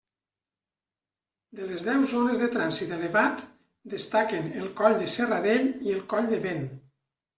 De 1.59 1.67
les 1.71 1.83
deu 1.89 2.07
zones 2.15 2.41
de 2.43 2.49
trànsit 2.57 2.95
elevat 2.97 3.43
destaquen 3.95 4.49
el 4.63 4.73
coll 4.81 4.97
de 5.03 5.11
Serradell 5.17 5.71
i 5.89 5.97
el 5.99 6.05
coll 6.15 6.31
de 6.33 6.41
Vent. 6.49 6.67